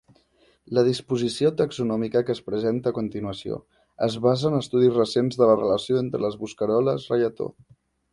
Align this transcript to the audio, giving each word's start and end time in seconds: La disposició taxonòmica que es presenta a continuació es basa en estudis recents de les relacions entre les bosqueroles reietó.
La 0.75 0.83
disposició 0.85 1.49
taxonòmica 1.57 2.23
que 2.29 2.33
es 2.37 2.41
presenta 2.47 2.93
a 2.93 2.95
continuació 2.95 3.59
es 4.07 4.15
basa 4.23 4.47
en 4.51 4.57
estudis 4.61 4.97
recents 5.01 5.39
de 5.43 5.51
les 5.51 5.61
relacions 5.61 6.03
entre 6.05 6.23
les 6.25 6.39
bosqueroles 6.45 7.07
reietó. 7.13 7.51